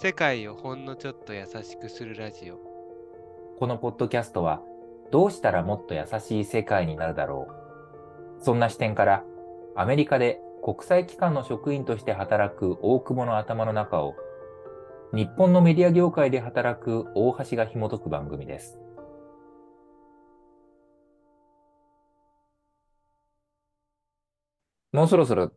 [0.00, 2.58] 世界をほんのちょっと優しくするラジオ
[3.58, 4.60] このポッドキャストは
[5.12, 7.46] どうしたらもっと優しい世界になるだろ
[8.40, 9.22] うそんな視点から
[9.76, 14.14] アメリカで国際機関の職員として働く大久保の頭の中を
[15.14, 18.78] 日本のメディア業界で働く大橋が紐解く番組です。
[24.92, 25.52] もうそろそろ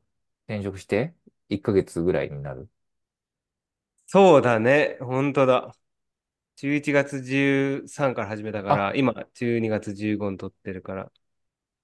[0.48, 1.14] 転職して
[1.50, 2.70] 1ヶ月ぐらいになる。
[4.08, 4.98] そうだね。
[5.02, 5.76] 本当だ。
[6.58, 11.12] 11月13から始めたから今12月15に撮ってるから。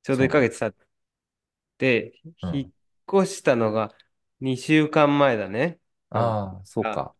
[0.04, 0.88] ちょうど1ヶ月経っ
[1.78, 2.52] てうん。
[2.52, 2.74] 引
[3.18, 3.94] っ越したのが
[4.40, 5.80] 2週間前だね。
[6.10, 7.16] ああ、そうか。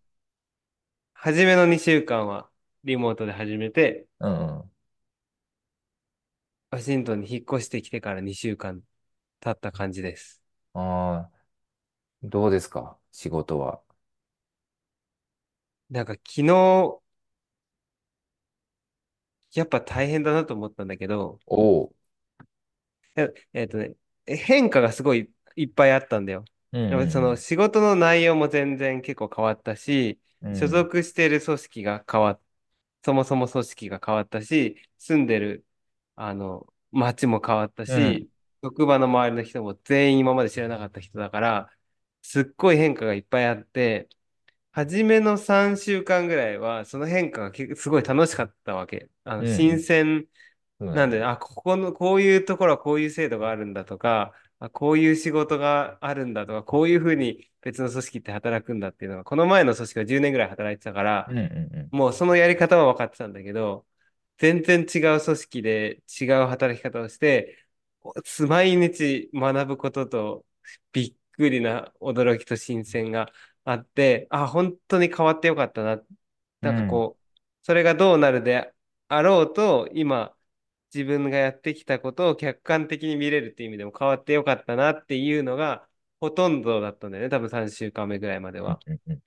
[1.14, 2.50] 初めの2週間は
[2.84, 4.72] リモートで始めてうんうん。
[6.70, 8.82] ワシントンに引っ越してきてから2週間
[9.40, 10.42] 経った感じです。
[10.74, 11.32] ああ、
[12.24, 13.00] どうですか？
[13.12, 13.82] 仕事は。
[15.92, 17.02] なんか昨日
[19.54, 21.94] やっぱ大変だなと思ったんだけどおお。
[23.16, 26.46] ええっとね、え変化がすごいいっぱいあったんだよ。
[26.72, 32.42] うんやっぱりその仕事の内容も全然結構変わったし、うん所属している組織が変わっ、
[33.06, 35.66] そもそも組織が変わったし、住んでる、
[36.16, 38.30] あの、街も変わったし、
[38.64, 41.72] 職場の周りの人も全員今まで知らなかった人だから、
[42.22, 44.10] すっごい変化がいっぱいあって、
[44.72, 49.10] 初めの3週間ぐらいは、その変化がすごい楽しかったわけ。
[49.24, 49.48] あの、うん。
[49.48, 50.28] 新鮮
[50.80, 61.90] なんで、あ、ここの、こういうところはこういう制度があるんだとか、あ、こういう仕事があるんだとか、こういうふうに別の組織って働くんだっていうのが、この前の組織は10年ぐらい働いてたからうん、うん。
[61.92, 63.86] もうそのやり方は分かってたんだけど、
[64.38, 67.58] 全然違う組織で違う働き方をして、
[68.48, 70.46] 毎日学ぶことと
[70.92, 73.32] びっくりな驚きと新鮮が
[73.64, 76.02] あって、あ、本当に変わってよかったな。
[76.62, 77.24] なんかこう、
[77.64, 78.74] それがどうなるで
[79.08, 80.36] あろうと、今、
[80.94, 85.88] 自分がやってきたことを客観的に見れるっていう意味でも変わってよかったなっていうのが
[86.20, 87.30] ほとんどだったんだよね。
[87.30, 88.80] 多分3週間目ぐらいまでは。
[88.88, 89.22] うんうん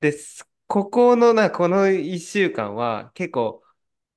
[0.00, 3.62] で、すここのな、この1週間は結構、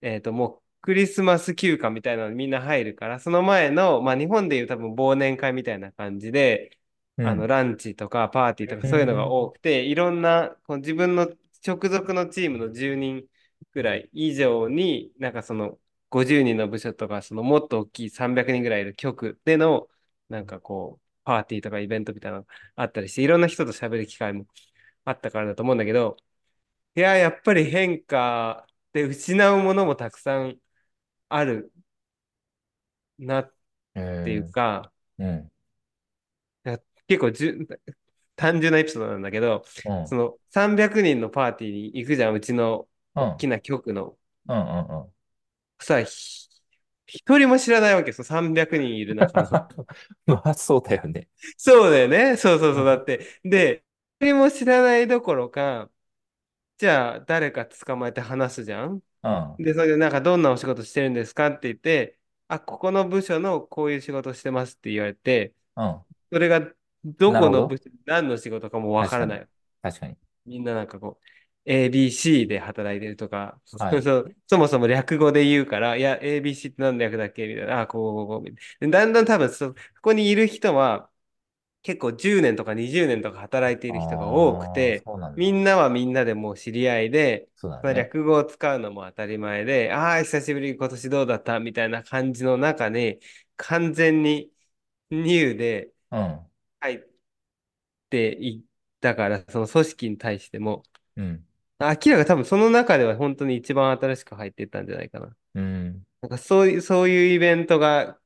[0.01, 6.78] えっと、もうクリスマス休暇みたいなのにみんな入るから、その前の、まあ日本でいう多分忘年会みたいな感じで、うん
[7.22, 11.28] あの、ランチとかパーティーとかそういうのが多くて、いろんな、こう自分の
[11.66, 13.28] 直属のチームの10人
[13.72, 19.90] くらい以上に、なんかその50人の部署とか、そのもっと大きい300人ぐらいいる局での、
[20.30, 24.46] なんかこう、パーティーとかイベントみたいなのがあったりして、いろんな人と喋る機会も
[25.06, 26.18] あったからだと思うんだけど、
[26.96, 30.59] いや、やっぱり変化で失うものもたくさん
[31.30, 31.74] ある
[33.19, 33.53] なっ
[33.96, 35.51] うんていうか、うん
[37.09, 37.67] 結構じゅ
[38.35, 44.15] 単純なエピソードなんだけど、うんその300人のパーティーに行くじゃん、うちのうん大きな局の。
[44.47, 45.13] うんうんうん
[45.81, 46.47] さ、ひ
[47.07, 49.85] 一人も知らないわけですよ、300人いる中の。
[50.27, 51.27] まあそうだよね。
[51.57, 52.37] そうだよね。
[52.37, 52.85] そうそうそう。
[52.85, 53.25] だって。
[53.43, 53.83] で、
[54.19, 55.89] 一人も知らないどころか、
[56.77, 59.01] じゃあ誰か捕まえて話すじゃん。
[59.23, 66.61] うんで、それでなんかどんなお仕事してるんですかって言って、あ、ここの部署のこういう仕事してますって言われて、うんそれが
[67.05, 69.47] どこの部署、何の仕事かもわからない。
[69.81, 70.15] 確かに。
[70.45, 77.47] みんななんかこう、ABC で働いてるとか、はい そうそもそも略語で言うから、いや、ABC って何の略だっけ？
[77.47, 78.88] みたいな、あ、こう、こう、こうみたいな。
[78.88, 81.09] でだんだん多分そ、ここにいる人は、
[81.81, 87.47] 結構10年とか20年とか働いている人が多くてんだみんなはみんなでもう知り合いで、
[87.83, 87.93] ね。
[87.95, 91.59] 略語を使うのも当たり前で、ああ、久しぶり、今年どうだった？
[91.61, 93.19] みたいな感じの中に、
[93.55, 94.51] 完全に
[95.09, 96.48] ニューでうん。
[96.79, 97.00] 入っ
[98.09, 98.69] ていっ
[99.00, 100.84] たから、その組織に対しても、
[101.16, 101.45] うん。
[101.79, 105.35] アキラが多分その中では本当に一番新しく入っていったんじゃないかな。
[105.56, 106.06] うん。
[106.22, 108.19] なんかそういう、そういうイベントが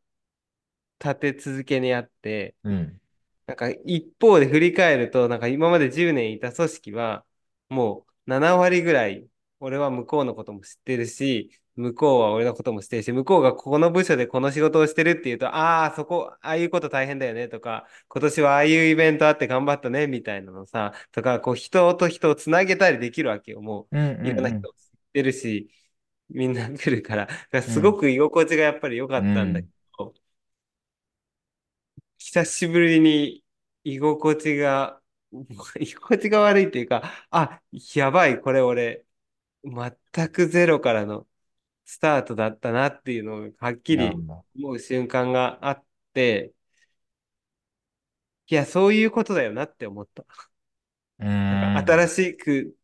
[1.00, 3.00] 立て続けにあって、うん。
[3.46, 7.26] なんか一方で振り返ると、なんか今まで10年いた組織は、
[7.70, 9.28] もう7割ぐらい、
[9.60, 23.62] 俺は向こうのことも知ってるし、向こうは俺のことも知ってるし、向こうがここの部署でこの仕事をしてるっていうと、ああ、そこ、ああいうこと大変だよねとか、今年はああいうイベントあって頑張ったねみたいなのさ、とか、こう人と人をつなげたりできるわけよ。
[23.62, 24.02] もうん。
[24.22, 25.70] う、いろんな人を知ってるし、
[26.30, 29.68] みんな来るから、だからすごく居心地がやっぱり良かったんだけ
[30.00, 30.14] ど、
[32.18, 33.44] 久しぶりに
[33.84, 35.02] 居心地が、
[35.80, 37.62] 居心地が悪いっていうか、あ、
[37.96, 39.06] やばい、これ俺、
[39.64, 41.28] 全くゼロからの
[41.86, 45.84] スタートだったなっていうのをはっきり思う瞬間があっ
[46.14, 46.54] て、
[48.48, 50.24] いや、そういうことだよなって思った。
[51.20, 51.28] うん。
[51.28, 52.78] なんか新しく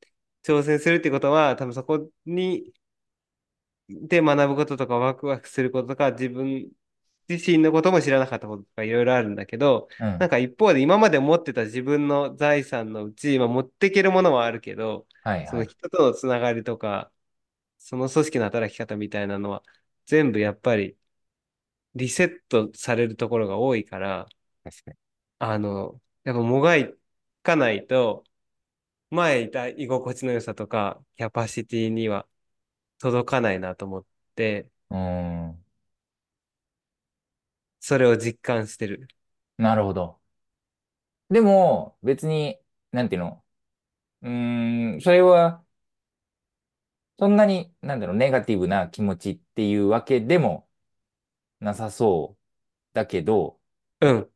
[0.43, 2.73] 挑戦するってことは、多分そこに、
[3.89, 6.69] で学ぶこととかワクワクすることとか、自分
[7.29, 10.19] 自身のことも知らなかったこととかいろいろあるんだけど、うん。
[10.19, 15.67] なんか一方で今まで持ってた自分の財産のうち、今持っていけるものはあるけど、そのはいはい。
[15.67, 17.11] 人とのつながりとか、
[17.79, 19.63] その組織の働き方みたいなのは、
[20.07, 20.97] 全部やっぱり
[21.95, 24.27] リセットされるところが多いから、
[24.63, 24.97] 確かに。
[25.39, 26.93] あの、やっぱもがい
[27.43, 28.23] かないと、
[29.11, 32.27] 前いた居心地の良さとか、キャパシティには
[32.99, 34.05] 届かないなと思っ
[34.35, 34.97] て、うー
[35.53, 35.65] ん。
[37.79, 39.07] それを実感してる。
[39.57, 40.19] なるほど。
[41.29, 42.59] でも、別に、
[42.91, 43.43] なんていうの？
[44.23, 45.65] うーん、それは、
[47.19, 50.67] そんなに、なんだろう、ネガティブな気持ちっていうわけでも
[51.61, 52.43] なさそう
[52.95, 53.59] だけど、
[54.01, 54.29] うん。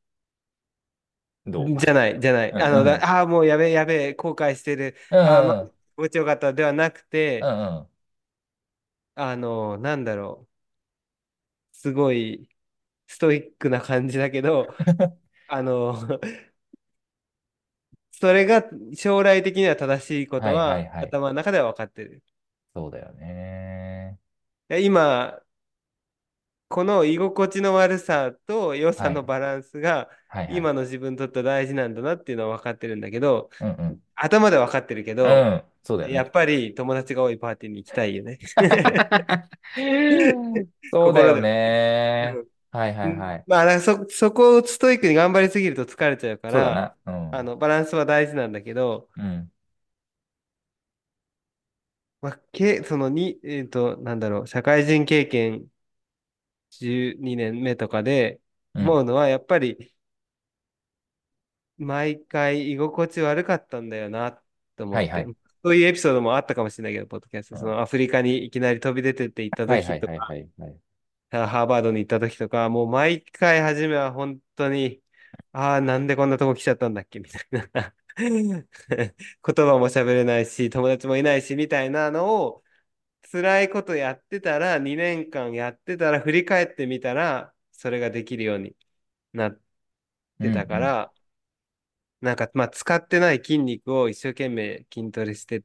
[1.46, 2.52] どじゃない、じゃない。
[2.52, 3.06] ううあの、うん。
[3.06, 4.96] ああ、もうやべえ、やべえ、後悔してる。
[5.10, 5.74] うああ、ま、んうん。
[5.96, 7.90] 気持ちよかったではなくて、うんうん。
[9.16, 10.64] あの、なんだろう。
[11.72, 12.50] すごい
[13.08, 14.76] ストイックな感じだけど、
[15.48, 15.96] あの、
[18.12, 18.64] それが
[18.96, 21.16] 将来的には正しいことはいははいはい。
[21.16, 22.24] 頭の中では分かってる。
[22.76, 24.20] そうだよね。
[24.70, 25.42] いや今、
[26.70, 29.14] この居心地の悪さと良さはい。
[29.14, 30.58] のバランスがはいはい。
[30.58, 34.04] 今の自分にとって大事なんだなっていうのは分かってるんだけど、うんうん。
[34.16, 35.64] 頭では分かってるけど、うん。
[35.84, 36.16] そうだよね。
[36.16, 38.40] やっぱり友達が多いパーティーに行きたいよね。
[40.92, 41.42] そうだよ。
[41.42, 42.34] ね。
[42.36, 43.48] うんはいはうんいはい。
[43.48, 46.98] まあ、そ、そこをストイックに頑張りすぎると疲れちゃうから。
[47.06, 47.30] うん。
[47.30, 49.53] あの、バランスは大事なんだけど、うん。
[52.24, 55.68] まあ、け、そのに、えっと、なんだろう、社会人経験
[56.72, 58.42] 12年目とかで
[58.74, 58.96] うん。
[58.96, 59.96] 思うのは、やっぱり
[61.78, 64.42] 毎回居心地悪かったんだよな
[64.76, 65.34] と思って、はいはい。
[65.64, 70.80] そういうエピソードもあったかもしれないけど、ポッドキャスト、そうんのアフリカにいきなり飛び出てって行ったはいはいはいは時とか、いはい。
[71.32, 75.02] ハーバードに行った時とか、もう毎回初めは本当に、
[75.52, 77.96] ああ、なんでこんなとこ来ちゃったんだっけみたいな。
[78.18, 78.68] 言
[79.66, 82.64] 葉も喋れないし、友達もいないし、みたいなのを、
[83.32, 88.76] 辛いことやってたら、2年間やってたら、振り返ってみたら、それができるように
[89.34, 89.62] なっ
[90.42, 90.76] てたうんうん。
[90.76, 91.14] から、
[92.22, 95.64] なんか、まあ、使ってない筋肉を一生懸命筋トレして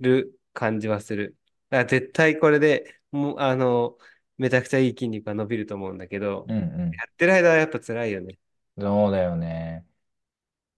[0.00, 1.36] る感じはする。
[1.70, 3.98] だから絶対これでもう、あの、
[4.38, 7.00] めちゃくちゃいい筋肉が伸びると思うんだけど、うんうん。
[7.00, 8.38] やってる間はやっぱ辛いよね。
[8.78, 9.86] そうだよね。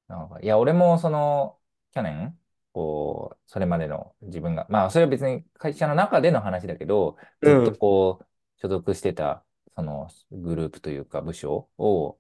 [0.09, 1.59] なんか、いや、俺もその、
[1.93, 2.39] 去年、
[2.73, 8.27] こう、それまでの自分が、まあ、それは別に会社の中での話だけど、ずっとうん、こう、
[8.61, 9.45] 所属してた、
[9.77, 12.19] そのグループというか部署を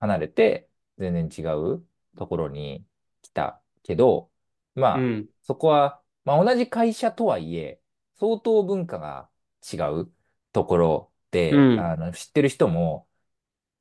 [0.00, 1.84] 離れて、全然違う
[2.16, 2.84] ところに
[3.22, 4.30] 来たけど、
[4.74, 7.80] まあ、うん、そこは、まあ、同じ会社とはいえ、
[8.18, 9.28] 相当文化が
[9.72, 10.12] 違う
[10.52, 13.08] ところで、うん、あの、知ってる人も、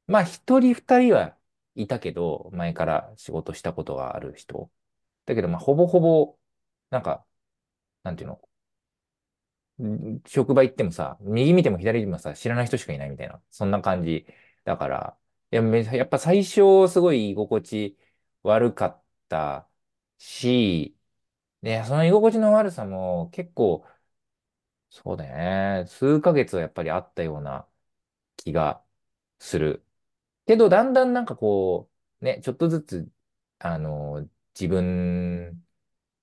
[0.08, 1.36] まあ、一人二人は
[1.84, 4.72] いたけど、前から仕事したことがある人。
[5.26, 6.40] だけど、まあ、ほぼほぼ、
[6.92, 7.26] なんか、
[8.04, 8.42] なんていうの、
[10.26, 14.26] 職場行ってもさ、右見ても左見てもさ、知らない人しかいないみたいな、そんな感じ。
[14.66, 15.18] だから、
[15.52, 17.98] や、めやっぱ最初、すごい居心地
[18.44, 19.70] 悪かった
[20.18, 20.96] し、
[21.62, 23.86] で、その居心地の悪さも結構、
[24.92, 25.36] そうだよ
[25.84, 27.68] ね、数ヶ月はやっぱりあったような
[28.38, 28.86] 気が
[29.40, 29.86] する。
[30.50, 31.92] けど、だんだんなんかこ
[32.22, 33.12] う、ね、ちょっとずつ、
[33.60, 34.30] あの、
[34.60, 35.64] 自分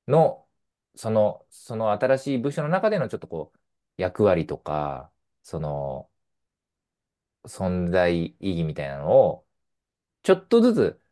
[0.09, 0.49] の、
[0.97, 3.61] その、その新しい部署の中でのちょっとこう、
[3.99, 5.13] 役割とか、
[5.45, 6.11] その、
[7.45, 9.47] 存在意義みたいなのを、
[10.25, 11.03] ちょっとずつ、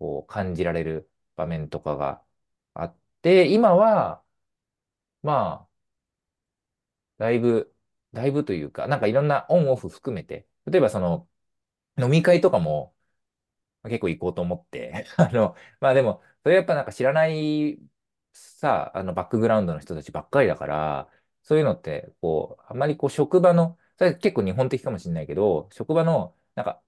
[0.00, 2.24] こう、感じられる場面とかが
[2.74, 4.24] あって、今は、
[5.22, 5.70] まあ、
[7.18, 7.74] だいぶ、
[8.12, 11.28] だいぶというか、なんかいろんなオンオフ含めて、例えばその、
[11.98, 12.94] 飲み会とかも、
[13.82, 17.78] まあ結構行こうと思って、 あの、まあでも、それやっぱなんか知らない
[18.32, 21.10] さ、あのバックグラウンドの人たちばっかりだから、
[21.42, 26.82] そういうのって、こう、あんまりこう職場の、それ結構日本的かもしれないけど、職場の、なんか、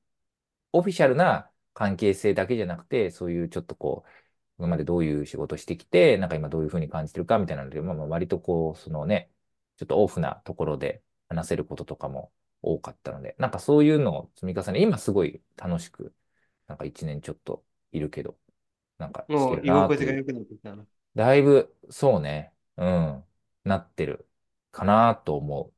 [0.73, 4.11] オフィシャルな関係性だけじゃなくて、そういうちょっとこう、
[4.59, 9.31] 今までどういう仕事してきて、なんか今どういうふうに感じてるかみたいなので、まあまあ割とこう、そのね、
[9.77, 12.33] ちょっとオフなところで話せることとかも
[12.67, 16.15] 多かったので、なんかそういうのを積み重ね、今すごい楽しく
[16.69, 18.37] なんか一年ちょっといるけど、
[18.99, 20.13] なんかもうる居心地が。
[20.13, 20.85] 良くなってきたな。
[21.15, 23.25] だいぶ、そうね、うん、
[23.65, 24.29] なってる
[24.73, 25.73] かなと思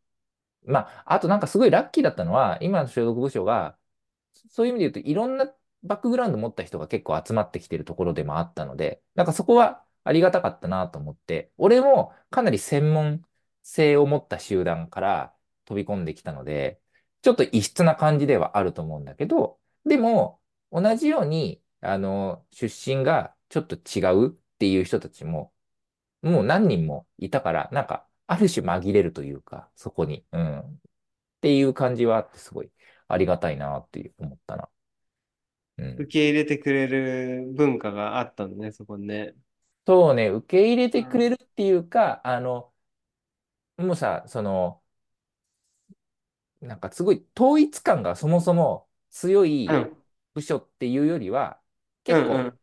[0.64, 0.70] う。
[0.70, 3.76] まあ、あとなんかすごいラッキーだったのは、今の所属部署が、
[4.50, 5.52] そういう意味で言うと、いろんな
[5.82, 13.22] バックグラウンド持った人が結構集まってきてるところでもあったので、なんかそこは、ありがたかったなと思って、俺もかなり専門
[13.62, 15.34] 性を持った集団から
[15.68, 16.80] 飛び込んできたので、
[17.22, 20.40] ちょっと異質な感じではあると思うんだけど、でも、
[20.72, 25.52] 同じように、あの、出身がちょっと違うっていう人たちも、
[26.22, 30.26] もう何人もいたから、なんか、ある種紛れるというか、そこに。
[30.32, 30.60] うん。
[30.60, 30.80] っ
[31.42, 32.72] ていう感じはあって、すごい
[33.08, 34.70] ありがたいなっていう思ったな。
[35.78, 36.08] う受ん。
[36.10, 39.34] け入れてくれる文化があったのね、そこにね。
[39.86, 42.72] そうね、受け入れてくうんれるっていうか、あの、
[43.78, 44.82] もうさ、その、
[46.60, 50.02] なんかすごい統一感がそもそも強いうん、
[50.34, 51.60] 部署っていうよりは、
[52.04, 52.58] 結構うん。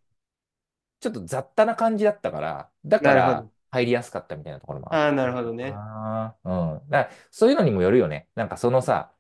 [1.00, 3.50] ちょっと雑多な感じだったから、だから。
[3.72, 5.82] 入りやすかったみたいなところもあっああ、なるたほどね。
[5.84, 6.38] な。
[6.44, 6.90] うん。
[6.90, 8.30] だそういうのにもよるよね。
[8.36, 9.14] なんかそのさ、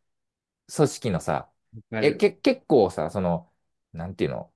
[0.76, 1.52] 組織のさ、
[1.92, 2.16] え。
[2.20, 3.54] け、結構さ、その、
[3.94, 4.54] なんていうの、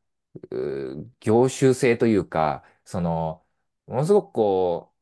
[0.51, 3.45] うー業種性というか、その、
[3.87, 4.95] ものすごくこ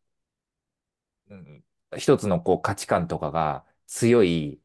[1.29, 1.63] う、うん
[1.97, 4.61] 一つのこう価値観とかが強い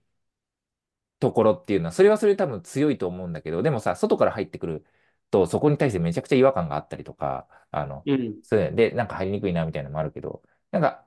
[1.22, 4.84] ところっていうのは、それはそれで多分強いと思うんだけど、でもさ、外から入ってくる
[5.30, 8.42] と、そこに対してめちゃくちゃ違和感があったりとか、あの、うん。
[8.42, 11.06] それで、なんか入りにくいなみたいなのもあるけど、なんか、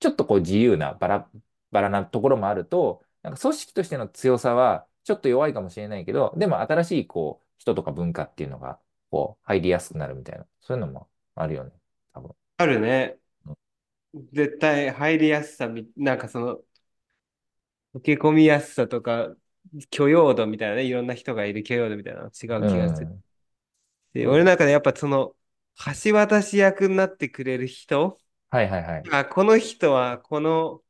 [0.00, 1.30] ちょっとこう自由なバラ、
[1.70, 8.78] バラなところもあると、なんか組織としての強さはちょっと弱いかもしれないけど、でも新しいこう人とか文化っていうのが
[9.10, 11.72] こう入りやすくなるみたいな、そういうのもあるよね、
[12.12, 12.36] 多分。
[12.56, 13.18] あるね。
[13.46, 13.56] うん
[14.32, 16.60] 絶対入りやすさみ、なんかその、
[17.94, 19.34] 受け込みやすさとか、
[19.90, 23.12] 許容度みたいなね、いろんな人がいる許容度みたいなの違うう気がする。
[23.16, 23.22] ん。
[24.12, 24.38] で、そうだよ。
[24.38, 25.36] 俺の中でやっぱその、
[26.04, 28.18] 橋渡し役になってくれる人、
[28.50, 29.10] はいはいはい。
[29.10, 30.82] あ、この人はこの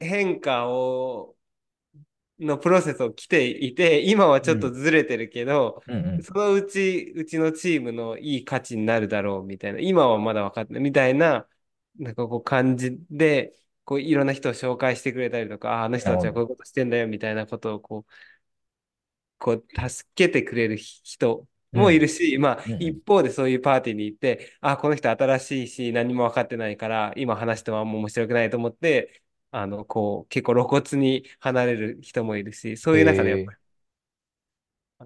[0.00, 1.36] 変化を
[2.38, 4.72] のプロセスを来ていて、今はちょっとうん。
[4.72, 6.22] ずれてるけど、うんうん。
[6.22, 11.48] そのうち、うちのチームのいい価値になるだろうみたいな、今はまだ分かってないみたいな、
[11.98, 13.54] なんかこう感じで、
[13.88, 16.10] こういろんな人を紹介してくれたりとか、あ、あの人。
[16.10, 18.12] たちはこういうことしてんだよみたいなことをこう、
[19.38, 21.82] こう助けてくれる人うん。
[21.82, 22.78] もいるし、まあうんうん。
[22.78, 33.68] 一方でそういうパーティーに行って、あ、この人新しいし何も分かってないから、今話してもあんま面白くないと思って、あの、こう、結構露骨に離れる人もいるし、そういう中でやっぱりええ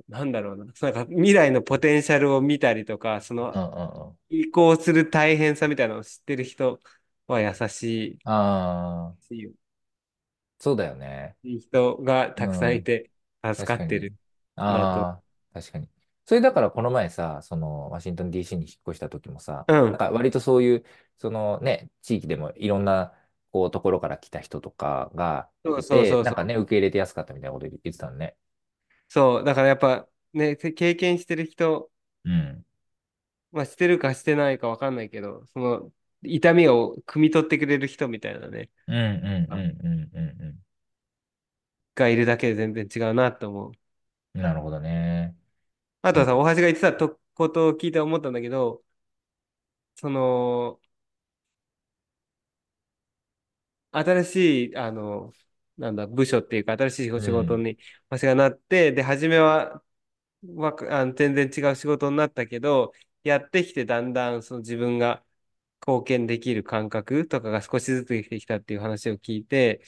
[0.08, 0.64] なんだろうな。
[0.64, 4.18] なんか未来のポテンシャルを見たりとか、そのうんうんうん。
[4.30, 6.80] 移行する大変さみたいなのを知ってる人
[7.32, 9.52] は優しああ、い
[10.58, 11.36] そうだよね。
[11.44, 12.84] いい人がたくさんいうん。
[12.84, 13.10] て
[13.52, 13.74] 助か。
[13.82, 14.14] ってる。
[14.56, 15.22] ああ、
[15.60, 15.88] 確かに。
[16.26, 19.92] それだからこの前さ、そのワシントン DC に引っ越した時もさ、うん。
[19.92, 20.84] なんか割とそういう、
[21.18, 23.14] そのね、地域でもいろんな
[23.52, 26.24] こうところから来た人とかがそうそういて、そうそう。
[26.24, 28.36] なんかね、受け入れてやすかったみたいなこと言ってたのね。
[29.08, 29.44] そう。
[29.44, 31.90] だからやっぱね、経験してる人、
[32.24, 32.64] うん。
[33.50, 35.92] まあしてるかしてないかわかんないけど、その
[36.22, 39.04] 痛みを汲み取ってくれる人みたいなね、うんうん
[39.48, 40.62] あうんうんうん
[41.94, 43.72] がいるだけで全然違うなと思う。
[44.34, 44.42] うん。
[44.42, 45.36] なるほどね。
[46.02, 48.82] あとはさ、大橋が言ってたとことを聞いて思ったんだけど、
[49.94, 50.80] その、
[53.92, 55.32] 新しい、あの、
[55.76, 57.58] なんだ、部署っていうか、新しい仕事うん。
[57.58, 59.82] に私がなって、で、初めは、
[60.56, 62.92] わかあの全然違う仕事になったけど、
[63.24, 65.24] やってきてだんだんその自分が
[65.86, 69.82] 貢献できる感覚とかが少しずつできてきたっていう話を聞いて、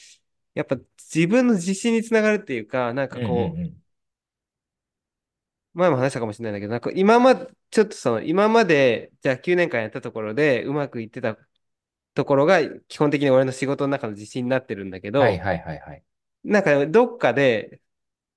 [0.55, 0.77] やっぱ
[1.15, 3.85] 自分の自信につながるっていうか、なんかこう、んうん。
[5.75, 11.37] 前も話したかもしれないんだけど、なんか今ま、ちょっとその、今まで、じゃあ9年間やったところでうまくいってた
[12.15, 16.03] ところが、基本的に俺の仕事の中の自信になってるんだけど、はいはいはいはい。
[16.45, 17.81] なんかどっかで、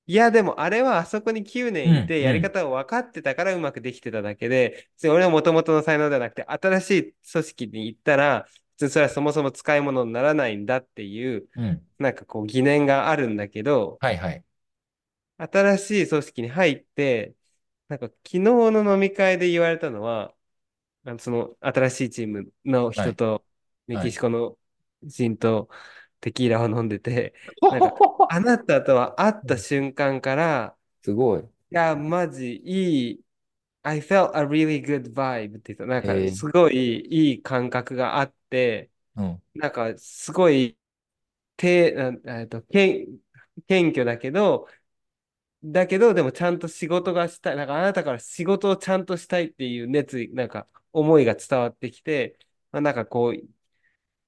[0.10, 2.54] いやでもあれはあそこに9う年いてやりんうん。
[2.54, 8.48] 方を分かってたからうまくできてただけで、別に俺は元々の才能ではなくて、新しい組織に行ったら、
[8.78, 11.88] それはそもそも使い物にならないんだっていう、うん。
[12.00, 14.44] なんかこう疑念があるんだけど、はいはい。
[15.38, 17.36] 新しい組織に入って、
[17.90, 20.36] なんか昨日の飲み会で言われたのは、
[21.06, 23.12] あのその新しいチームのはい。
[23.12, 23.46] 人と
[23.88, 24.12] メはい。
[24.12, 24.58] キシコの
[25.04, 25.70] 人と
[26.28, 27.34] テキーラを飲んでて、
[27.72, 27.94] なんか、
[28.30, 31.40] あなたとは会った瞬間から、すごい。
[31.40, 33.24] いや、マジいい、
[33.84, 35.86] I felt a really good vibe って言った。
[35.86, 39.42] なんか、えー、すごいいい感覚があって、うん。
[39.56, 40.78] なんか、すごい、
[41.56, 43.20] て、なえっと、けん、
[43.68, 44.68] 謙虚だけど、
[45.64, 47.56] だけど、でもちゃんと仕事がしたい。
[47.56, 52.38] なんかあなたから仕事をちゃんとしたいっていう熱意、なんか思いが伝わってきて、
[52.72, 53.36] まあ、なんかこう、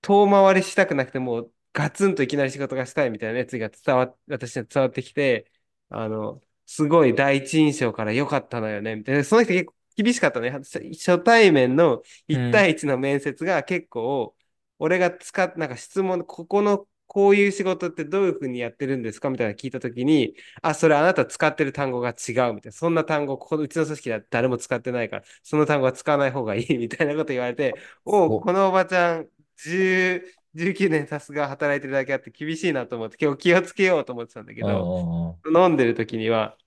[0.01, 5.51] 遠回りしたくなくても、ガツンといきなり仕事がしたいみたいな熱意が伝わっ、私には伝わってきて、
[5.89, 9.23] あの、すごい第一印象から良かったのよね、みたいな。
[9.23, 10.51] その人結構厳しかったね。
[10.51, 12.51] 初対面の1うん。
[12.51, 14.35] 対1の面接が結構、
[14.77, 19.29] 俺が使っ、なんか質問、ここのこういう仕事ってどういうふうにやってるんですか？
[19.31, 22.71] みたいなの聞いたときに、あ、それあなた使ってる単語が違うみたいな。
[22.71, 27.73] そんな単語、ここのうちの組織では誰も使ってないから、その単語は使わない方がいいみたいなこと言われて、
[28.05, 35.39] お、このおばちゃん、10、19年さすが働いてるだけあって厳しいなと思って、結構気をつけようと思ってたんだけうんど。
[35.53, 36.57] 飲んでる時には、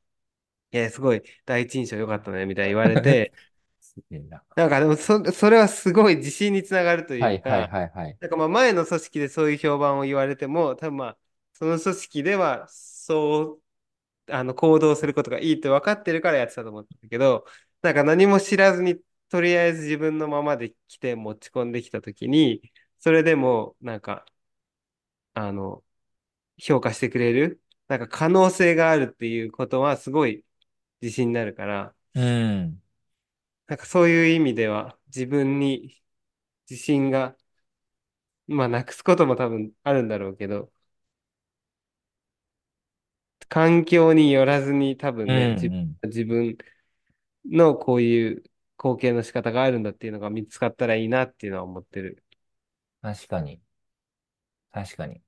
[0.73, 3.33] いや、すごい第一印象良かったね、みたいに言われて、
[4.31, 4.43] な。
[4.57, 8.19] なんかでもそ、それはすごい自信につながるとはいはいいうか、はいはい。
[8.21, 11.19] なんかまあ前の組織でそういう評判を言われても、多分まあ、
[11.53, 13.61] その組織ではそ
[14.29, 17.47] う、あの行動することがいいって分かってるからやってたと思ったんだけど、
[17.83, 22.63] なんか何も知らずに、とりあえず自分のままで来て持ち込んできたときに、
[23.03, 24.27] それでもなんか、
[25.35, 25.85] あの、
[26.59, 30.45] 評価してくれる、なんか可能性があるっていうことはすごい
[31.03, 32.83] 自信になるから、うん。
[33.67, 36.03] なんかそういう意味では自分に
[36.71, 37.37] 自信が、
[38.47, 40.73] まあなくすことも多分あるんだろうけど、
[43.49, 45.97] 環境によらずに多うん分ね、自うん。
[46.05, 46.57] 自分
[47.47, 48.45] のこういう
[48.79, 52.22] 貢献の仕方があるんだっていうのが見つかったらいいなっていうのは思ってる。
[53.03, 53.61] 確かに。
[54.73, 55.23] 確かに。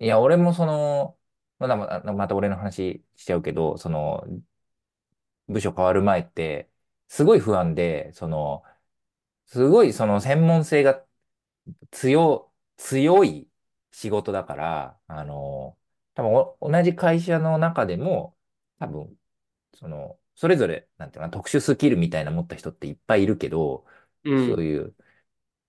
[0.00, 1.18] いや、俺もその、
[1.58, 4.24] まだまだ、また俺の話しちゃうけど、その、
[5.48, 6.70] 部署変わる前って、
[7.08, 8.62] すごい不安で、その、
[9.46, 11.04] すごいその専門性が
[11.92, 13.50] 強、強い
[13.92, 15.78] 仕事だから、あの、
[16.14, 18.36] 多分お同じ会社の中でも、
[18.78, 19.18] 多分、
[19.74, 23.86] その、それぞれ、なんていうのかな、特殊スキルみたいな持った人っていっぱいいるけど、
[24.24, 24.96] うん、そういう、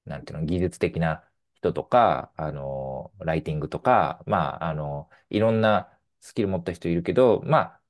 [0.05, 1.28] なんていうの、技術的な
[1.61, 7.81] 人とか、あの、ライティングとか、まあ、あの、いろんなスキル持った人いるけど、まあ、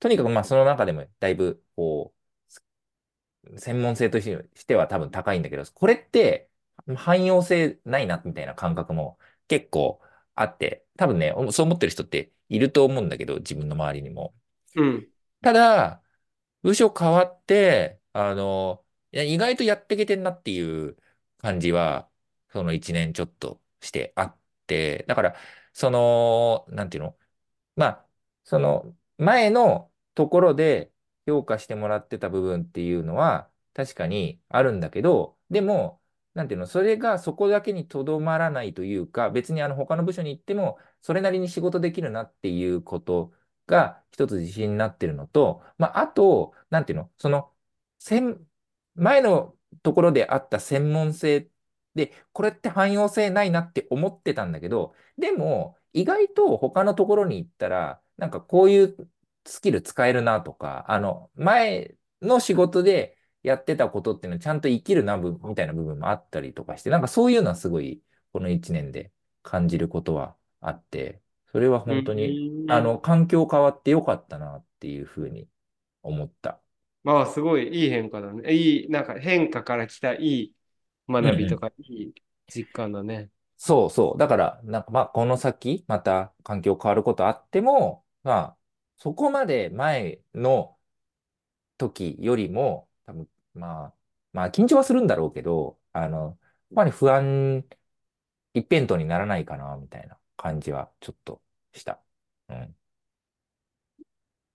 [0.00, 2.14] とにかくまあ、その中でもだいぶ、こ
[3.44, 6.50] う、専門性としては多分高いんだけど、これって
[6.96, 10.00] 汎用性ないな、みたいな感覚も結構
[10.34, 14.34] あって、多分ね、そう思ってる人っていると思うんだけど、自分の周りにも。
[14.74, 15.08] うん、
[15.40, 16.02] ただ、
[16.62, 20.96] 部署変わって、あの、意外とやっていけてんなっていう
[21.38, 22.10] 感じは、
[22.52, 25.36] その一年ちょっとしてあって、だから、
[25.72, 27.16] その、なんていうの？
[27.76, 28.06] まあ、
[28.44, 30.92] その前のところで
[31.26, 36.00] 評価してもらってた部分っていうのは確かにあるんだけど、でも、
[36.34, 43.32] なんていうの、それがそこだけにとどまらないというか、別にあの他の部署に行っても、それなりに仕事できるなっていうこと
[43.66, 47.52] が一つ自信になってるのと、まあ、あと、なんていうの、その、
[48.94, 51.48] 前のところであった専門性
[51.94, 59.10] で、これって汎用性ないなって思ってたんだけど、でも、意外と他のところに行ったら、なんかこういう
[59.46, 71.22] スキル使えるなとか、あの、前の仕事でやってたことっていうのはちゃんと生きるな、ぶみたいな部分もあったりとかして、なんかそういうのはすごい、この1年で感じることはあって、
[71.52, 72.82] それはう本当に、あん。
[72.82, 75.48] の、環境変わってよかったなっていうふうに
[76.02, 76.60] 思った。
[77.04, 78.52] まあ、すごいいい変化だね。
[78.54, 80.54] いい、なんか変化から来たいい
[81.08, 81.58] 学びと。
[81.58, 82.14] かいい
[82.46, 83.30] 実感だね。
[83.56, 84.18] そうそう。
[84.18, 88.56] だから、なんかまあ、この先、また環境変わることあっても、まあ、
[88.98, 90.76] そこまで前の
[91.76, 93.94] 時よりも、多分、まあ、
[94.32, 96.38] まあ、緊張はするんだろうけど、あの、やっ
[96.76, 97.64] ぱり不安
[98.54, 101.40] 一辺倒にならないかな、みたいな感じはちょっと
[101.72, 102.00] した。
[102.48, 102.76] うん。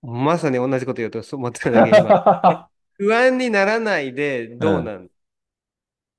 [0.02, 4.60] まさに同じこと言うとそう思ってたんだけど、 不安にならないでうん。
[4.60, 5.10] どうなん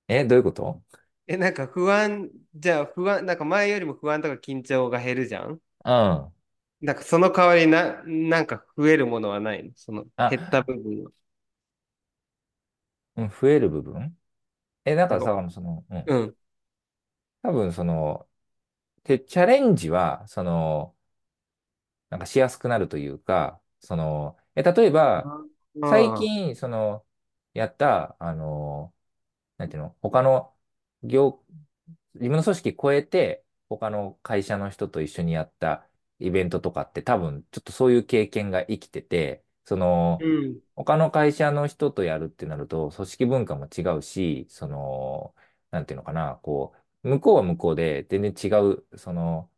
[0.09, 0.83] え、どういうこと？
[1.27, 5.61] え、なんか不安、じゃあ不安、なんか前よりも不安とか緊張が減るじゃん？
[5.85, 6.35] うん。
[6.81, 9.73] なんかその代わりな、なんか増えるものはないの？
[9.77, 11.11] その減ったあ、部分は。
[13.17, 14.19] うん、増える部分？
[14.85, 16.07] え、なんか、らさ、その、うん。
[16.07, 16.37] うん。
[17.43, 18.29] 多分、その、
[19.05, 20.97] で、チャレンジは、その、
[22.11, 25.33] なんかしやすくなるというか、その、え、例えば、
[25.85, 27.05] 最ああ、近、その、
[27.55, 28.94] やった、あの、
[29.59, 30.55] なんていうの、他の
[31.03, 31.43] 業、
[32.15, 35.89] 自分の組織超えて、他の会社の人と一緒にやった
[36.19, 45.35] イベントとかって多分、ちょっとそういう経験が生きてて、その、うん、他の会社の人とやるってなると、組織文化も違うし、その、
[45.71, 49.51] なんていうのかな、こう、向こうは向こうで全然違う、その、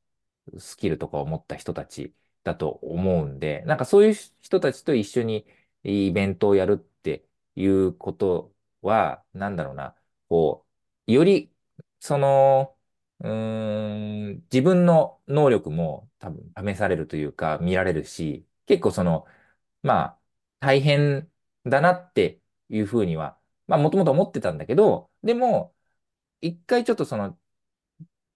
[0.59, 5.47] スキルとかを持った人たちだと思うんで、なんかそういう人たちと一緒に
[5.83, 8.55] イベントをやるっていうこと
[8.87, 9.97] は、なんだろうな、
[10.29, 10.67] こ
[11.09, 11.53] う、より、
[12.01, 12.77] その、
[13.21, 19.27] うん、自分の能力も多分試されるというか、見られるし、結構その、
[19.83, 20.21] まあ、
[20.61, 21.31] 大変
[21.65, 25.75] だなっていうふうには、まあもともと思ってたんだけど、でも、
[26.43, 27.39] 一回ちょっとその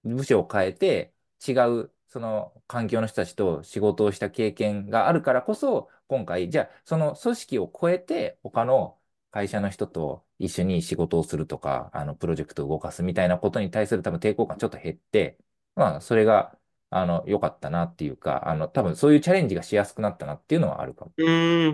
[0.04, 1.14] 部署を変えて、
[1.46, 8.98] 違うその環境の人たちと仕事をした経験があるからこそ、今回、じゃあその組織を超えて、他の
[9.30, 15.38] 会社の人と一緒に仕事をするとか、あのプロジェクトを動かすみたいなことに対する多分抵抗感ちょっと減って、
[15.76, 16.58] まあそれが
[16.90, 21.12] あの良かったなっていうか、あの多分そういうチャレンジがしやすくなったなっていうのはあるかも。
[21.16, 21.70] うー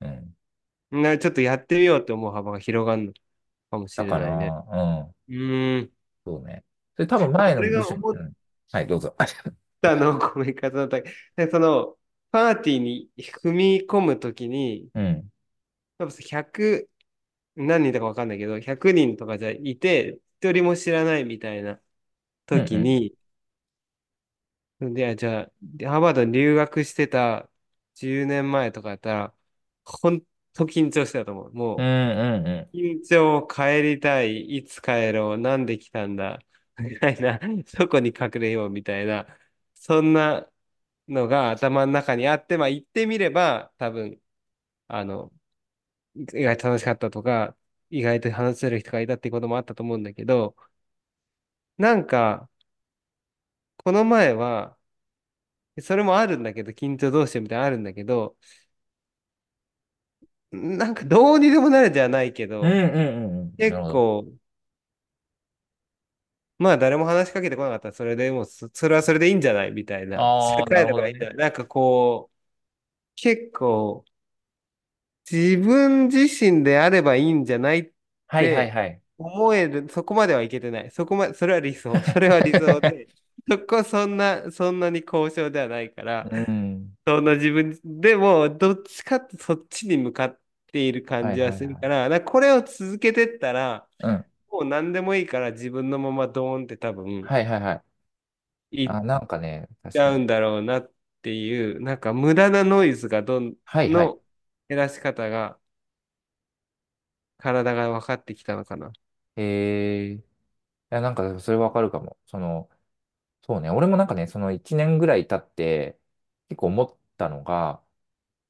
[0.00, 0.34] うん。
[0.98, 1.02] ん。
[1.02, 3.12] な、ちょっとやってみようって思う幅が広がるの
[3.70, 4.56] かもしれないね。
[4.56, 4.76] ら、う
[5.10, 5.14] ん。
[5.28, 5.92] うーん。
[6.24, 6.64] そうね。
[6.96, 8.32] それ多分前の俺部署、うん。
[8.70, 9.14] はい、どうぞ。
[9.80, 11.00] たの、ごめん、方だった
[11.36, 11.96] で、その、
[12.30, 15.30] パーティーに踏み込むときに、うん。
[15.98, 16.88] 多分100、
[17.56, 21.80] 何人とかわかんないけど、100人とかじゃいて、一人も知らないみたいな。
[22.46, 23.16] 時に、
[24.80, 25.44] で、じゃあ、
[25.90, 27.48] ハーバードに留学してた
[27.94, 29.34] 10年前とかやったら、
[29.84, 30.20] ほん
[30.52, 31.52] と緊張してたと思う。
[31.76, 36.40] うんもうんうう、緊張、帰りたい、いつ帰ろう、なんで来たんだ、
[36.78, 37.40] みたいな、
[37.78, 39.26] どこに隠れようみたいな、
[39.74, 40.50] そんな
[41.08, 44.20] のが頭の中にあって、まあ行ってみれば、多分、
[44.88, 45.32] あの、
[46.16, 47.56] 意外と楽しかったとか、
[47.90, 50.56] 意外と話せる人がいたってこともあったと思うんだけど、
[51.78, 52.48] なんか、
[53.78, 54.76] この前は、
[55.80, 58.36] それもあるんだけど、緊張どうしようみたいなのあるんだけど、
[60.52, 62.66] なんかどうにでもなるじゃないけん。
[62.66, 63.54] うんど、うんうんうん。
[63.68, 63.94] なるほど。
[63.98, 64.32] 結構、
[66.58, 70.30] まあ誰も話しかけてこなかったらそれでもうそ、それはそれでいいんじゃないみたいな。
[71.08, 72.36] いいんじゃないなんかこう、
[73.16, 74.04] 結構、
[75.30, 77.92] 自分自身であればいいんじゃないっ
[78.26, 79.00] はいはいてはい。
[79.18, 80.90] 思える、そこまではいけてない。
[80.90, 82.02] そこまで、それは理想。
[82.02, 83.08] それは理想で、
[83.50, 86.96] そこそんな、そんなに高尚ではないから、うん。
[87.06, 90.40] そんな自分、でも、どっちかってそっちに向かっ
[90.72, 91.52] ている感はいじは。
[91.52, 94.24] するから、なんかこれを続けてったら、うん。
[94.50, 97.84] もう何でもいいから自分のままドーンって多分、はいはいはい。
[98.84, 99.68] あ、いっなんかね。
[99.90, 104.14] ちゃうんだろうなっていう、なんか無駄なノイズがどん、はいはい。
[104.14, 104.22] の
[104.74, 105.58] 減らし方が、
[107.38, 108.92] 体が分かってきたのかな。
[109.36, 110.24] えー、い
[110.90, 112.18] や、なんかそれわかるかも。
[112.26, 112.70] その、
[113.42, 113.70] そうね。
[113.70, 115.98] 俺もなんかね、その1年ぐらい経って、
[116.48, 117.82] 結構思ったのが、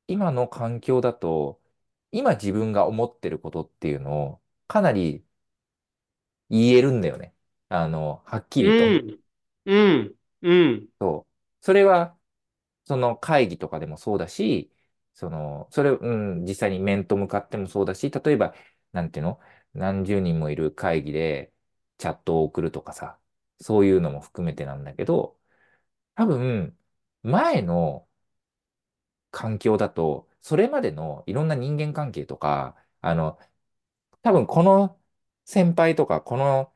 [0.09, 1.63] 今の環境だと、
[2.13, 5.25] 今自分が思ってることっていうのを、かなり
[6.51, 7.35] 言えるんだよね。
[7.69, 8.97] あの、はっきりと。
[8.97, 9.21] うん、
[9.67, 11.65] うん、うん、そう。
[11.65, 12.19] それは、
[12.87, 14.73] その会議とかでもそうだし、
[15.14, 18.55] その、それ、うん、実際に面と向かってもそうだし、例えば、
[18.92, 19.40] なんていうの？
[19.74, 21.53] 何十人もいる会議で
[21.98, 23.18] チャットを送るとかさ、
[23.61, 25.38] そういうのも含めてなんだけど、
[26.16, 26.79] 多分、
[27.22, 28.09] 前の
[29.31, 33.38] 環境だと、それまでのいろんな人間関係とか、あの、
[34.22, 35.00] 多分この
[35.44, 36.74] 先輩とか、この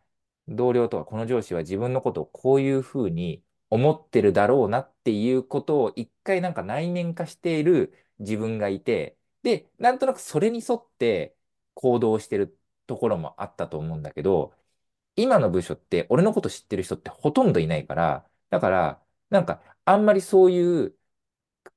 [0.48, 11.37] 同僚とか、この上司は自分のことをこういうふうに思ってるだろうなっていうことを一回なんか内面化している自分がいて、で、なんとなくそれに沿って
[11.74, 14.54] 行動してるところもあったと思うんだけど、
[15.16, 20.96] 今の部署って俺のこと知ってる人ってほとんどいないから、だから、なんかあんまりそういう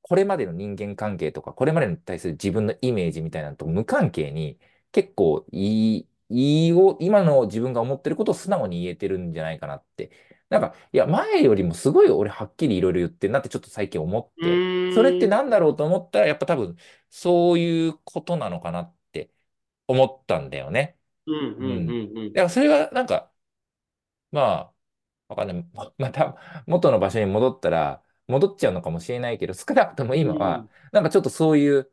[0.01, 4.59] これまでの人間関係とか、これまでに対する自分のイメージみたいなのと無関係に、
[4.91, 10.11] 結構いい、いいを、今の自分が思ってることを素直に言えてるんじゃないかなって。
[10.51, 16.77] なんか、いや、前よりもすごい俺はっきりいろいろ言ってんなってちょっと最近思っうて、それってーん、なんだろうと思ったら、やっぱ多分、
[17.09, 19.31] そういうことなのかなって
[19.87, 20.99] 思ったんだよね。
[21.27, 21.87] うん、うん、うん。
[21.87, 22.35] だうん、うん。
[22.35, 23.31] からそれはなんか、
[24.31, 24.73] まあ、
[25.29, 25.63] わかんない。
[25.73, 26.37] ま また
[26.67, 31.91] 元の場所に戻ったら、戻っちゃうのかもしれないけど、少なくとも今は、なんかちょっとそういう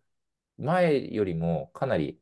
[0.58, 2.20] 前よりもかなり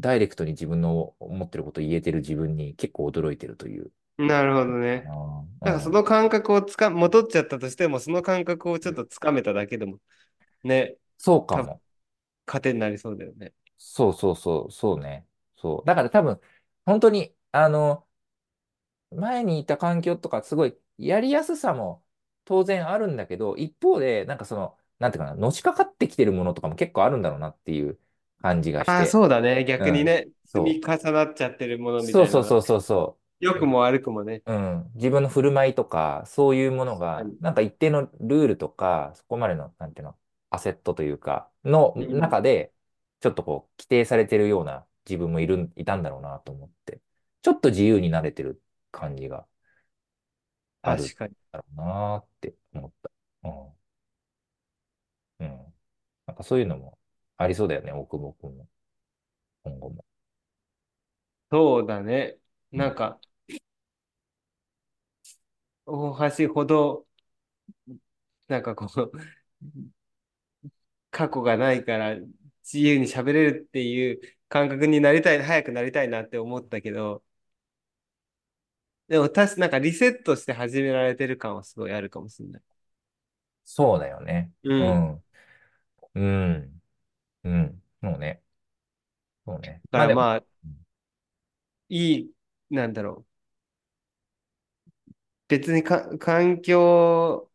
[0.00, 3.92] ダイレクトに自分の思ってることを言えてる自分に結構驚いてるという。
[4.18, 5.12] なるほどね。
[5.64, 9.98] だからその感覚をつか、戻っちゃったとしても、その感覚をちょっとつかめただけでも、
[10.64, 11.82] ね、そうかも。
[12.46, 13.54] 糧になりそうだよね。
[13.78, 15.26] そうそうそう、そうね。
[15.56, 15.86] そう。
[15.86, 16.40] だから多分、
[16.84, 18.06] 本当に、あの、
[19.10, 22.04] 前にいた環境とかすごいやりやすさも
[22.44, 27.98] 当然あるんだけど、一方で、なんかその、なんていうかな、のしかかってきてるものとかも結構あるんだろうなっていう
[28.40, 29.06] 感じがしああ、て。
[29.06, 29.64] そうだね。
[29.78, 29.88] うん。
[29.88, 30.98] 逆にね、積みそう。
[30.98, 34.42] 重なっちゃってるものみたいのが、そうそうそうそうそ良くも悪くもね。
[34.46, 34.52] う。
[34.52, 34.90] うん。
[34.94, 37.24] 自分の振る舞いとか、そういうものが。
[37.40, 40.18] なんか一定のルールとか、そこまでの、なんていうの、
[40.50, 42.18] アセットというか、のうん。
[42.18, 42.72] 中で、
[43.20, 47.00] ちょっとこう、規定されてるような自分もいる、いたんだろうなと思って、
[47.42, 49.46] ちょっと自由になれてる感じが
[50.82, 51.34] あるん確かに。
[51.52, 53.10] だろうなって思った。
[55.40, 55.46] うん。
[55.46, 55.74] うん。
[56.26, 56.98] なんかそういうのも
[57.36, 58.68] ありそうだよね、大久保君も。
[59.64, 60.04] 今後も。
[61.50, 62.38] そうだね。
[62.72, 62.78] うん。
[62.78, 63.20] なんか、
[65.88, 67.04] 大橋ほど、
[68.48, 69.12] なんかこう、
[71.10, 77.22] 過去がないから自由に喋れるっていう感覚になりたい、早くなりたいなって思ったけど、
[79.08, 82.62] でも確かなんかリセットして始められてる感はすごいあるかもしれない。
[83.64, 84.52] そうだよね。
[84.62, 85.14] うん。
[86.14, 86.22] うん。
[86.22, 86.82] うん。
[87.44, 87.84] うん。
[88.02, 88.42] そうね。
[89.46, 89.82] そうね。
[89.90, 90.44] まあでも、だからまあ、
[91.88, 92.32] いい、
[92.70, 93.37] なんだろう。
[95.48, 97.50] 別にか、環境、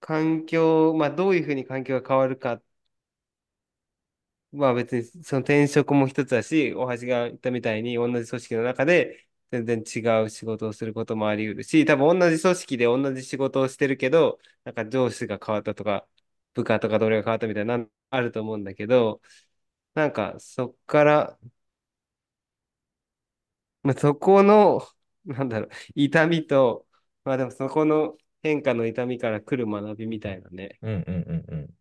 [0.00, 2.62] 環境、まあどういうふうに環境が変わるか。
[4.52, 16.06] まあ別にその転職も一つだし、大橋が言ったみたいに同じ組織の中で全然違う仕事をすることもあり得るし、多分同じ組織で同じ仕事をしてるけど、なんか上司が変わったとか、
[16.54, 19.20] 部下とかどれが変わったみたいなのあると思うんだけど、
[19.94, 21.38] なんかそっから、
[23.82, 24.82] まあ、そこの、
[25.26, 26.86] なんだろう、痛みと、
[27.24, 31.74] まあでもそこの変化の痛みから来る学びみたいなね、うんうんうんうん。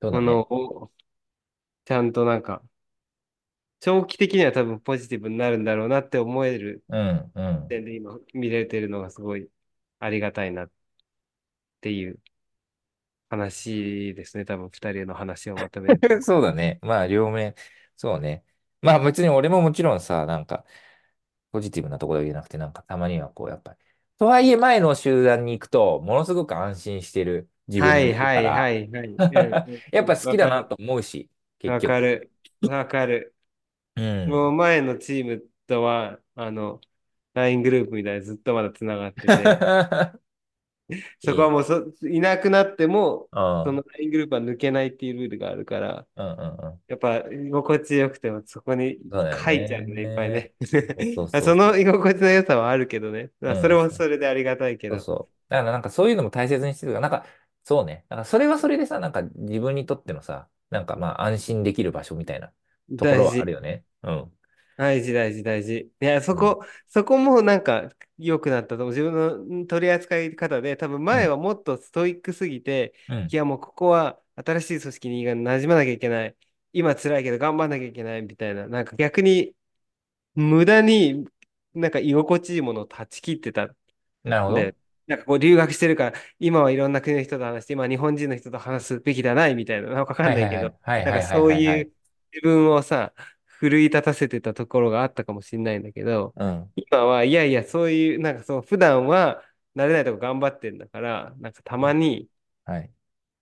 [0.00, 0.92] そうもの
[1.84, 2.62] ちゃんとなんか、
[3.80, 7.68] 長期的には多分ポジティブになるんだろうなって思えるうんうん。
[7.68, 9.48] 点で今見れてるのがすごい
[9.98, 10.70] ありがたいなっ
[11.80, 12.18] ていう
[13.28, 14.44] 話ですね。
[14.44, 16.08] 多分二人の話をまとめると。
[16.22, 16.78] そうだね。
[16.82, 17.54] まあ、両面。
[17.96, 18.44] そうね。
[18.82, 20.64] まあ、別に俺ももちろんさ、なんか、
[21.52, 23.78] ポジティブなところだけじゃなくて、なんか、たまにはこう、やっぱり。
[24.18, 29.08] とはいえ、前の集団に行くと、ものすごく安心してる自分もいるはいはいはから、いはい。
[29.18, 30.16] うんうんやっぱうん。
[30.16, 30.78] 好きだなと。
[30.78, 32.00] 思うし、結わか局。
[32.00, 32.32] る。
[32.64, 33.36] わかる。
[33.96, 34.38] うん。
[34.38, 36.80] もう前のチームとは、あの、
[37.34, 39.58] LINE グループみたいにずっとまだつながってて、
[41.20, 41.34] そ。
[41.34, 43.28] こはもうそ、いなくなっても、
[43.64, 46.82] その LINE グループは抜けないっていうルールがあるから、うんうん。
[46.88, 50.54] やっぱ居心地よくてもそこにそうだよ書いちゃうね、いっぱいね。
[50.60, 50.66] う
[51.14, 51.56] そうそうそう。
[51.80, 53.30] 居心地の良さはあるけどね。
[53.40, 53.84] まあ、それうん。
[53.84, 54.96] もそれでありがたいけど。
[54.96, 55.32] そうそう。
[55.48, 57.26] だからなんかそういうのも大切にしてるから、なんか、
[57.64, 58.04] そうね。
[58.08, 62.52] なんかそれはそれでさ、なんか自分にとってのさ、なんかまあ安心できる場所みたいな
[62.96, 63.52] ところはある。
[63.52, 63.84] よね。
[64.02, 64.32] うん。
[64.82, 65.92] 大事、大事、大事。
[66.00, 66.56] いや、そうん。
[66.56, 68.88] こ、そこもなんか良くなったと思う。
[68.90, 71.14] 自分の取り扱い方で、多分うん。
[71.14, 73.32] 前はもっとストイックすぎて、うん。
[73.32, 76.36] いや、もうここは新しい組織に馴染まなきゃいけない。
[76.72, 78.66] 今辛いけど頑張んなきゃいけないみたいな。
[78.66, 79.54] なんか逆に
[80.34, 81.26] 無駄に
[81.74, 83.74] なんか居心地いいものを断ち切ってたで、
[84.24, 84.72] なるほど。
[85.06, 91.22] なんかこう留学してるから、今はいろんな国の人と話して、今日本人の人と話すべきではないみたいな、なんかわかはいんないけど、なんか。
[91.22, 91.92] そういう
[92.32, 93.14] 自分をさ、
[93.70, 96.72] 奮い立たせてたところがあったかもしれないんだけど、うん。
[96.76, 99.42] 今はいやいや、そういう、なんかそう、普段は
[99.76, 102.28] 慣れないとこ頑張ってんだから、なんかたまに、
[102.64, 102.92] はい。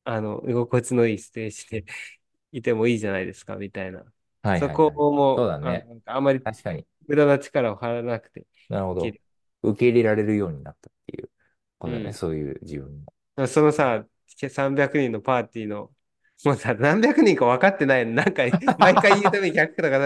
[0.04, 1.84] あの、居心地のいいステージで
[2.52, 4.00] いてもいいじゃないですか、みたいな。
[4.00, 4.12] そこ
[4.48, 4.96] はいはいはい。
[5.36, 5.86] そうも、あの、だね。
[5.88, 6.86] なんかあんまり確かに。
[7.08, 9.16] 無駄な力を張らなくてなるほど。
[9.62, 11.30] 受け入れられるようになったっていう
[11.78, 12.06] ことだね。
[12.06, 12.12] うん。
[12.12, 13.02] そういう自分
[13.36, 13.46] も。
[13.48, 14.06] そのさ、
[14.50, 15.92] 300人のパーティーの、
[16.44, 18.12] もうさ、何百人か分かってないの。
[18.12, 18.44] なんか、
[18.78, 19.98] 毎回言うために100とか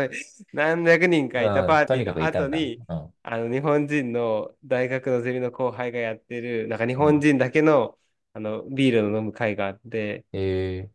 [0.52, 1.68] 何百人かいたうん。
[1.68, 2.20] パーティーの。
[2.20, 3.14] 後に、うん。
[3.22, 7.14] あの、日本人の大学のゼミの後輩がやってる、なんか日うん。
[7.14, 7.98] 本人だけの、
[8.32, 10.88] あの、ビールの飲む会があって、え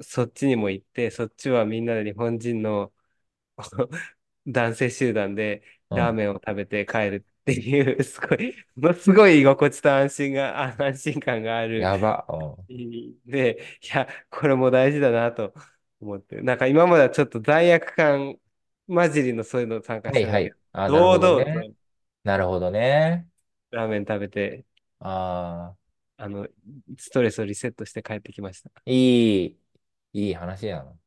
[0.00, 2.92] そっちにも行って、そっちはみんなで日本人の
[4.46, 5.62] 男性集団で。
[5.94, 12.26] ラーメンを食べて帰るっていう、すごい、も のすごい居心地と安心が、あ安心感があるやば。
[13.26, 15.54] で、いや、これも大事だなと
[16.00, 18.38] 思って、なんか今まではちょっと罪悪感
[18.88, 20.56] 混じりのそういうの参加しはいはい。
[20.72, 21.44] あ、なるほど堂々ね。
[21.46, 21.74] と
[22.24, 23.28] なるほどね。
[23.70, 24.64] ラーメン食べて、
[25.00, 25.74] あ
[26.16, 26.48] あ、あの、
[26.98, 28.70] ストレスをリセットして帰ってきました。
[28.86, 29.58] いい、
[30.12, 30.98] いい話やな。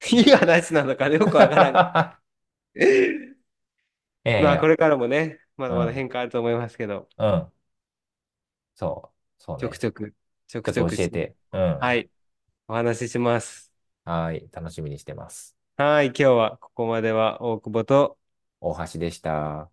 [0.12, 1.82] いい話なのかね、よくわからん。
[4.24, 7.52] いやいまあ、こや、れからもね、まだまだうん、変化あると思いますけど、うん、
[8.74, 9.78] そう、そうちょくね。
[9.78, 10.14] ちょく、
[10.46, 11.36] ちょくちょっとちょくし、教えて。
[11.52, 11.78] うん。
[11.78, 12.10] はい、
[12.68, 13.72] お話しします。
[14.04, 15.56] はい、楽しみにしてます。
[15.76, 18.18] はい、今日はここまでは大久保と、
[18.60, 19.70] 大橋でした。